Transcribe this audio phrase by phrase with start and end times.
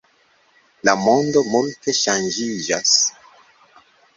[0.87, 2.99] La mondo multe ŝanĝiĝas.